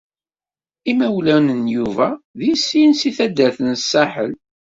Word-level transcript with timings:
Imawlan 0.91 1.47
n 1.61 1.63
Yuba 1.75 2.07
deg 2.39 2.51
sin 2.65 2.91
seg 2.99 3.13
taddart 3.17 3.57
n 3.67 3.69
Saḥel. 3.79 4.33